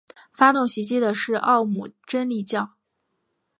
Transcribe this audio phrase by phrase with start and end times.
[0.33, 2.71] 发动袭击的是奥姆真理教。